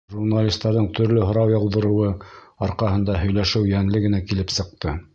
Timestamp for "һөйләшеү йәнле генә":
3.23-4.27